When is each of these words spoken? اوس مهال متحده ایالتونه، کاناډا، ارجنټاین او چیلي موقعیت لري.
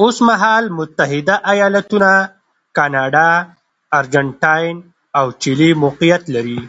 اوس 0.00 0.16
مهال 0.26 0.64
متحده 0.78 1.34
ایالتونه، 1.52 2.12
کاناډا، 2.76 3.30
ارجنټاین 3.98 4.74
او 5.18 5.26
چیلي 5.42 5.70
موقعیت 5.82 6.22
لري. 6.34 6.60